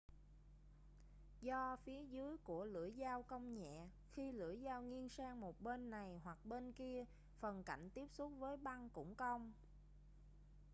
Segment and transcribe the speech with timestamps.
[1.41, 5.89] do phía dưới của lưỡi dao cong nhẹ khi lưỡi dao nghiêng sang một bên
[5.89, 7.05] này hoặc bên kia
[7.39, 9.51] phần cạnh tiếp xúc với băng cũng cong